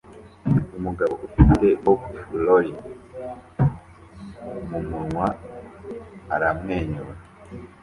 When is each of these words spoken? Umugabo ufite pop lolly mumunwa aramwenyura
Umugabo 0.77 1.13
ufite 1.27 1.65
pop 1.83 2.01
lolly 2.45 2.73
mumunwa 4.69 5.25
aramwenyura 6.33 7.13